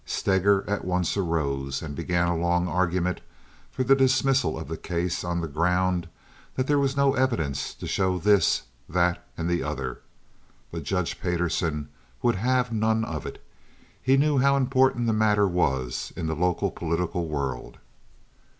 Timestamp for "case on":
4.75-5.41